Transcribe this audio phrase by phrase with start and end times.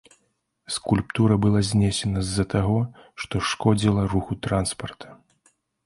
[0.75, 2.81] Скульптура была знесена з-за таго,
[3.25, 5.07] што шкодзіла руху транспарта.